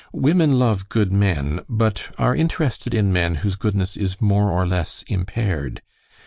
Women 0.13 0.57
love 0.57 0.89
good 0.89 1.11
men, 1.11 1.59
but 1.69 2.07
are 2.17 2.35
interested 2.35 2.91
in 2.95 3.13
men 3.13 3.35
whose 3.45 3.55
goodness 3.55 3.95
is 3.95 4.19
more 4.19 4.49
or 4.49 4.65
less 4.67 5.03
impaired. 5.05 5.83